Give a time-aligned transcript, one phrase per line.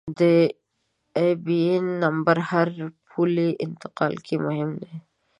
[0.19, 0.21] د
[1.23, 2.67] آیبياېن نمبر هر
[3.09, 4.95] پولي انتقال کې مهم دی.